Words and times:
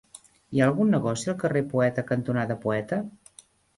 Hi 0.37 0.61
ha 0.61 0.69
algun 0.71 0.89
negoci 0.93 1.29
al 1.33 1.37
carrer 1.43 1.63
Poeta 1.75 2.05
cantonada 2.13 2.59
Poeta? 2.65 3.03